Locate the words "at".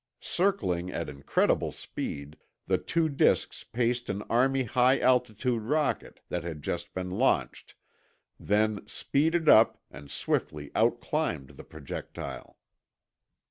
0.91-1.09